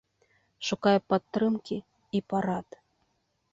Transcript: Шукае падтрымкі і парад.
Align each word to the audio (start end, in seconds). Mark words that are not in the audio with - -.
Шукае 0.69 0.93
падтрымкі 1.13 1.77
і 2.19 2.25
парад. 2.35 2.67